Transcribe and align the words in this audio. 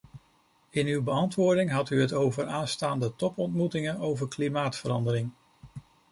In 0.69 0.87
uw 0.87 1.03
beantwoording 1.03 1.69
had 1.71 1.89
u 1.89 2.01
het 2.01 2.13
over 2.13 2.45
aanstaande 2.47 3.15
topontmoetingen 3.15 3.99
over 3.99 4.27
klimaatverandering. 4.27 5.31